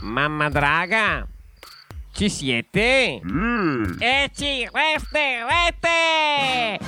mamma 0.03 0.49
Draga, 0.49 1.27
ci 2.15 2.29
siete? 2.29 3.19
Mm. 3.29 3.99
E 3.99 4.31
ci 4.33 4.65
resterete! 4.71 5.93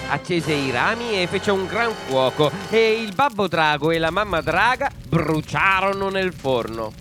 accese 0.09 0.53
i 0.53 0.71
rami 0.71 1.21
e 1.21 1.27
fece 1.27 1.51
un 1.51 1.67
gran 1.67 1.91
fuoco 1.91 2.49
e 2.69 3.01
il 3.01 3.13
babbo 3.13 3.49
drago 3.49 3.91
e 3.91 3.97
la 3.97 4.09
mamma 4.09 4.39
draga 4.39 4.89
bruciarono 5.09 6.07
nel 6.09 6.31
forno. 6.31 6.93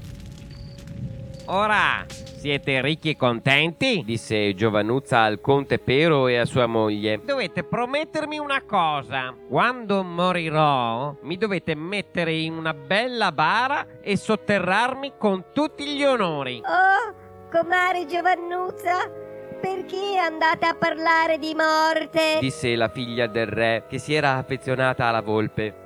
Ora 1.46 2.04
siete 2.36 2.80
ricchi 2.82 3.10
e 3.10 3.16
contenti? 3.16 4.02
disse 4.04 4.54
Giovannuzza 4.54 5.20
al 5.20 5.40
conte 5.40 5.78
Pero 5.78 6.26
e 6.26 6.38
a 6.38 6.44
sua 6.44 6.66
moglie. 6.66 7.20
Dovete 7.24 7.62
promettermi 7.62 8.38
una 8.38 8.62
cosa. 8.62 9.32
Quando 9.48 10.02
morirò, 10.02 11.16
mi 11.22 11.36
dovete 11.36 11.76
mettere 11.76 12.34
in 12.34 12.54
una 12.54 12.74
bella 12.74 13.30
bara 13.30 14.00
e 14.02 14.16
sotterrarmi 14.16 15.12
con 15.16 15.44
tutti 15.52 15.86
gli 15.86 16.02
onori. 16.02 16.60
Oh, 16.64 17.25
comare 17.56 18.04
Giovannuzza, 18.04 19.10
perché 19.58 20.18
andate 20.18 20.66
a 20.66 20.74
parlare 20.74 21.38
di 21.38 21.54
morte? 21.54 22.36
disse 22.38 22.76
la 22.76 22.88
figlia 22.88 23.26
del 23.26 23.46
re 23.46 23.84
che 23.88 23.98
si 23.98 24.12
era 24.12 24.36
affezionata 24.36 25.06
alla 25.06 25.22
volpe. 25.22 25.84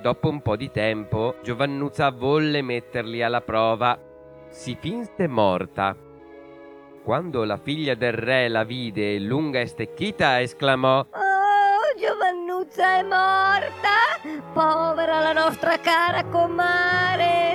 Dopo 0.00 0.30
un 0.30 0.40
po' 0.40 0.56
di 0.56 0.70
tempo, 0.70 1.36
Giovannuzza 1.42 2.10
volle 2.10 2.62
metterli 2.62 3.22
alla 3.22 3.42
prova. 3.42 3.98
Si 4.48 4.74
finse 4.80 5.28
morta. 5.28 5.94
Quando 7.04 7.44
la 7.44 7.58
figlia 7.58 7.94
del 7.94 8.12
re 8.12 8.48
la 8.48 8.64
vide 8.64 9.18
lunga 9.18 9.60
e 9.60 9.66
stecchita, 9.66 10.40
esclamò 10.40 11.00
Oh, 11.00 11.98
Giovannuzza 12.00 12.98
è 12.98 13.02
morta! 13.02 14.40
Povera 14.54 15.20
la 15.20 15.32
nostra 15.32 15.78
cara 15.78 16.24
comare! 16.24 17.51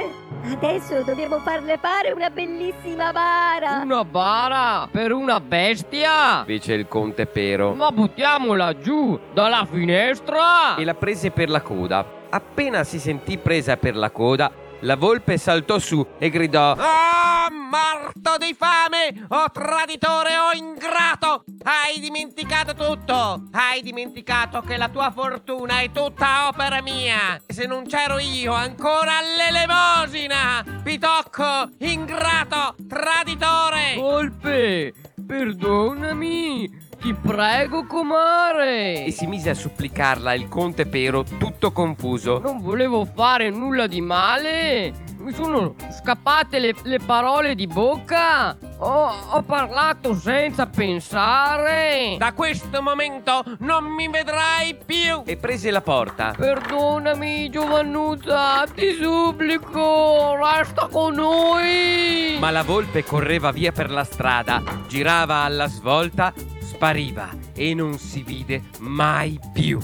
Adesso 0.49 1.03
dobbiamo 1.03 1.39
farle 1.39 1.77
fare 1.77 2.11
una 2.11 2.29
bellissima 2.29 3.11
bara! 3.11 3.81
Una 3.83 4.05
bara 4.05 4.87
per 4.89 5.11
una 5.11 5.41
bestia? 5.41 6.43
fece 6.45 6.73
il 6.73 6.87
conte 6.87 7.25
Pero. 7.25 7.73
Ma 7.73 7.91
buttiamola 7.91 8.77
giù 8.77 9.19
dalla 9.33 9.67
finestra! 9.69 10.75
e 10.77 10.85
la 10.85 10.93
prese 10.93 11.31
per 11.31 11.49
la 11.49 11.61
coda. 11.61 12.05
Appena 12.29 12.85
si 12.85 12.97
sentì 12.97 13.37
presa 13.37 13.75
per 13.75 13.97
la 13.97 14.09
coda, 14.09 14.49
la 14.81 14.95
volpe 14.95 15.37
saltò 15.37 15.79
su 15.79 16.05
e 16.17 16.29
gridò 16.29 16.75
Ah, 16.77 17.49
morto 17.51 18.37
di 18.37 18.55
fame! 18.57 19.25
Oh 19.29 19.49
traditore, 19.51 20.37
oh 20.37 20.51
ingrato! 20.55 21.43
Hai 21.63 21.99
dimenticato 21.99 22.73
tutto! 22.73 23.47
Hai 23.51 23.81
dimenticato 23.81 24.61
che 24.61 24.77
la 24.77 24.89
tua 24.89 25.11
fortuna 25.11 25.79
è 25.79 25.91
tutta 25.91 26.47
opera 26.47 26.81
mia! 26.81 27.41
Se 27.45 27.65
non 27.65 27.85
c'ero 27.85 28.19
io, 28.19 28.53
ancora 28.53 29.17
all'elemosina! 29.17 30.63
Pitocco, 30.83 31.69
ingrato, 31.79 32.75
traditore! 32.87 33.95
Volpe, 33.95 34.93
perdonami! 35.25 36.85
Ti 36.99 37.13
prego, 37.13 37.85
comare! 37.85 39.05
e 39.05 39.11
si 39.11 39.27
mise 39.27 39.51
a 39.51 39.53
supplicarla 39.53 40.33
il 40.33 40.47
conte 40.47 40.85
Pero 40.85 41.23
tutto 41.23 41.71
confuso. 41.71 42.39
Non 42.39 42.59
volevo 42.59 43.05
fare 43.05 43.49
nulla 43.49 43.87
di 43.87 44.01
male! 44.01 45.05
Mi 45.19 45.33
sono 45.33 45.75
scappate 45.91 46.59
le, 46.59 46.73
le 46.83 46.99
parole 46.99 47.53
di 47.55 47.67
bocca! 47.67 48.57
Ho, 48.79 49.13
ho 49.31 49.41
parlato 49.43 50.15
senza 50.15 50.67
pensare! 50.67 52.15
Da 52.17 52.33
questo 52.33 52.81
momento 52.81 53.43
non 53.59 53.85
mi 53.85 54.07
vedrai 54.09 54.75
più! 54.75 55.23
E 55.25 55.37
prese 55.37 55.71
la 55.71 55.81
porta. 55.81 56.33
Perdonami, 56.35 57.49
Giovannuzza, 57.49 58.65
ti 58.73 58.93
supplico, 58.93 60.35
resta 60.35 60.87
con 60.91 61.15
noi! 61.15 62.37
Ma 62.39 62.51
la 62.51 62.63
volpe 62.63 63.03
correva 63.03 63.51
via 63.51 63.71
per 63.71 63.91
la 63.91 64.03
strada, 64.03 64.61
girava 64.87 65.37
alla 65.41 65.67
svolta, 65.67 66.33
spariva 66.67 67.29
e 67.53 67.73
non 67.73 67.97
si 67.97 68.23
vide 68.23 68.63
mai 68.79 69.39
più. 69.53 69.79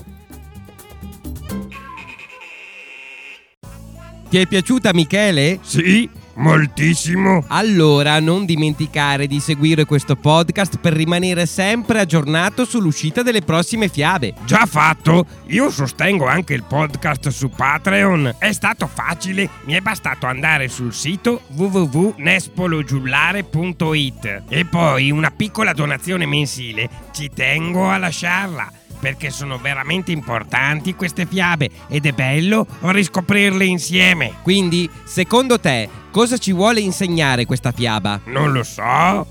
Ti 4.30 4.38
è 4.38 4.46
piaciuta 4.48 4.94
Michele? 4.94 5.60
Sì, 5.62 6.10
moltissimo. 6.36 7.44
Allora 7.48 8.20
non 8.20 8.46
dimenticare 8.46 9.26
di 9.28 9.40
seguire 9.40 9.86
questo 9.86 10.16
podcast 10.16 10.78
per 10.78 10.94
rimanere 10.94 11.46
sempre 11.46 12.00
aggiornato 12.00 12.66
sull'uscita 12.66 13.22
delle 13.22 13.42
prossime 13.42 13.90
fiabe. 13.90 14.34
Già 14.46 14.66
fatto, 14.66 15.26
io 15.48 15.70
sostengo 15.70 16.26
anche 16.28 16.54
il 16.54 16.64
podcast 16.64 17.28
su 17.30 17.50
Patreon. 17.50 18.36
È 18.38 18.52
stato 18.52 18.88
facile, 18.88 19.50
mi 19.66 19.74
è 19.74 19.82
bastato 19.82 20.26
andare 20.26 20.68
sul 20.68 20.94
sito 20.94 21.42
www.nespologiullare.it 21.56 24.44
e 24.48 24.66
poi 24.66 25.12
una 25.12 25.32
piccola 25.32 25.74
donazione 25.74 26.26
mensile, 26.26 26.90
ci 27.12 27.30
tengo 27.34 27.90
a 27.90 27.98
lasciarla. 27.98 28.72
Perché 29.04 29.32
sono 29.32 29.58
veramente 29.58 30.14
importanti 30.14 30.96
queste 30.96 31.26
fiabe 31.26 31.70
ed 31.90 32.06
è 32.06 32.14
bello 32.14 32.66
riscoprirle 32.80 33.66
insieme. 33.66 34.36
Quindi, 34.42 34.90
secondo 35.04 35.60
te, 35.60 35.90
cosa 36.10 36.38
ci 36.38 36.54
vuole 36.54 36.80
insegnare 36.80 37.44
questa 37.44 37.74
fiaba? 37.74 38.22
Non 38.28 38.54
lo 38.54 38.64
so. 38.64 39.28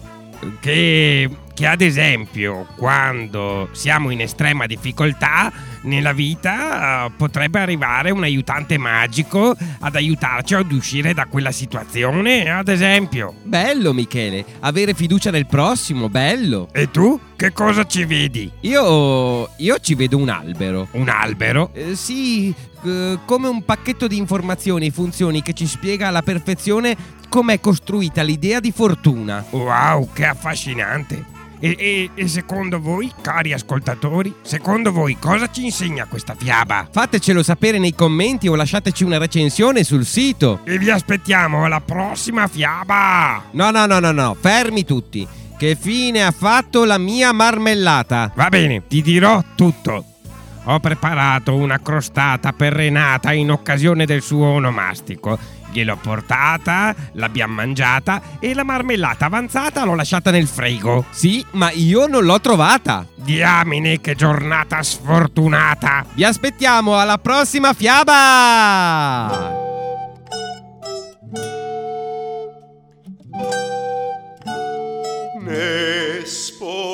Che, 0.61 1.31
che 1.55 1.67
ad 1.67 1.81
esempio 1.81 2.67
quando 2.77 3.69
siamo 3.73 4.11
in 4.11 4.21
estrema 4.21 4.67
difficoltà 4.67 5.53
nella 5.83 6.13
vita 6.13 7.07
eh, 7.07 7.13
potrebbe 7.17 7.59
arrivare 7.61 8.11
un 8.11 8.23
aiutante 8.23 8.79
magico 8.79 9.55
ad 9.81 9.95
aiutarci 9.95 10.55
ad 10.55 10.71
uscire 10.73 11.15
da 11.15 11.27
quella 11.27 11.51
situazione, 11.51 12.49
ad 12.51 12.69
esempio. 12.69 13.35
Bello 13.43 13.93
Michele, 13.93 14.45
avere 14.61 14.95
fiducia 14.95 15.31
nel 15.31 15.47
prossimo, 15.47 16.09
bello. 16.09 16.69
E 16.73 16.91
tu 16.91 17.19
che 17.37 17.53
cosa 17.53 17.85
ci 17.85 18.05
vedi? 18.05 18.51
Io, 18.61 19.51
io 19.57 19.79
ci 19.81 19.95
vedo 19.95 20.17
un 20.17 20.29
albero. 20.29 20.89
Un 20.93 21.09
albero? 21.09 21.71
Eh, 21.73 21.97
sì, 21.97 22.55
eh, 22.85 23.19
come 23.25 23.49
un 23.49 23.65
pacchetto 23.65 24.07
di 24.07 24.17
informazioni 24.17 24.87
e 24.87 24.91
funzioni 24.91 25.43
che 25.43 25.53
ci 25.53 25.67
spiega 25.67 26.09
alla 26.09 26.23
perfezione 26.23 26.97
com'è 27.33 27.61
costruita 27.61 28.21
l'idea 28.21 28.61
di 28.61 28.73
fortuna. 28.73 29.43
Wow, 29.53 30.11
che 30.13 30.27
affascinante! 30.27 31.25
E, 31.61 31.77
e- 31.79 32.11
e 32.15 32.29
secondo 32.29 32.79
voi, 32.79 33.11
cari 33.23 33.55
ascoltatori, 33.55 34.35
secondo 34.43 34.93
voi 34.93 35.17
cosa 35.19 35.51
ci 35.51 35.65
insegna 35.65 36.05
questa 36.05 36.35
fiaba? 36.35 36.87
Fatecelo 36.91 37.43
sapere 37.43 37.79
nei 37.79 37.95
commenti 37.95 38.49
o 38.49 38.55
lasciateci 38.55 39.03
una 39.03 39.17
recensione 39.17 39.83
sul 39.83 40.05
sito. 40.05 40.61
E 40.65 40.77
vi 40.77 40.91
aspettiamo 40.91 41.65
alla 41.65 41.81
prossima 41.81 42.47
fiaba! 42.49 43.45
No, 43.53 43.71
no, 43.71 43.87
no, 43.87 43.99
no, 43.99 44.13
no, 44.13 44.37
fermi 44.39 44.85
tutti. 44.85 45.27
Che 45.57 45.75
fine 45.75 46.27
ha 46.27 46.33
fatto 46.33 46.85
la 46.85 46.99
mia 46.99 47.33
marmellata? 47.33 48.31
Va 48.35 48.49
bene, 48.51 48.87
ti 48.87 49.01
dirò 49.01 49.43
tutto. 49.55 50.05
Ho 50.65 50.79
preparato 50.81 51.55
una 51.55 51.81
crostata 51.81 52.53
per 52.53 52.75
Renata 52.75 53.33
in 53.33 53.51
occasione 53.51 54.05
del 54.05 54.21
suo 54.21 54.47
onomastico. 54.47 55.39
Gliel'ho 55.73 55.97
portata, 55.97 56.95
l'abbiamo 57.15 57.55
mangiata 57.55 58.39
e 58.39 58.55
la 58.55 58.63
marmellata 58.63 59.27
avanzata 59.27 59.85
l'ho 59.85 59.95
lasciata 59.95 60.31
nel 60.31 60.47
frigo. 60.47 61.07
Sì, 61.11 61.45
ma 61.53 61.71
io 61.73 62.07
non 62.07 62.25
l'ho 62.25 62.41
trovata. 62.41 63.07
Diamine, 63.15 64.01
che 64.01 64.15
giornata 64.15 64.83
sfortunata! 64.83 66.05
Vi 66.13 66.23
aspettiamo 66.25 66.99
alla 66.99 67.19
prossima 67.19 67.73
fiaba! 67.73 69.61
Nespololo 76.45 76.85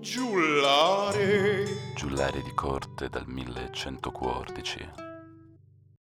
giullare 0.00 1.66
Giullare 1.94 2.42
di 2.42 2.52
corte 2.54 3.08
dal 3.08 3.24
1114. 3.26 5.05